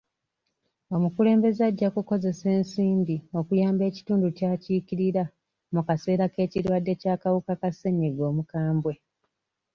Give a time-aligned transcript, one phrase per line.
[0.95, 5.23] Omukulembeze ajja kukozesa ensimbi okuyamba ekitundu ky'akiikirira
[5.73, 8.93] mu kaseera k'ekirwadde ky'akawuka ka ssenyiga omukambwe.